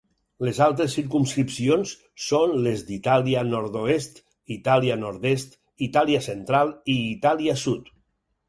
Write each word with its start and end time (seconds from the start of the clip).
Les 0.45 0.59
altres 0.67 0.93
circumscripcions 0.99 1.91
són 2.29 2.55
les 2.69 2.81
d'Itàlia 2.87 3.43
nord-oest, 3.51 4.19
Itàlia 4.57 4.99
nord-est, 5.05 5.55
Itàlia 5.89 6.27
central 6.33 6.73
i 6.97 7.01
Itàlia 7.13 7.59
sud. 7.67 7.95